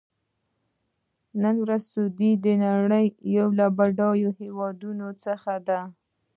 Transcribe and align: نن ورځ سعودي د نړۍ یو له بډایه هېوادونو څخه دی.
نن 1.41 1.55
ورځ 1.63 1.81
سعودي 1.91 2.31
د 2.45 2.45
نړۍ 2.63 3.05
یو 3.37 3.47
له 3.59 3.67
بډایه 3.77 4.31
هېوادونو 4.41 5.07
څخه 5.25 5.51
دی. 5.67 5.79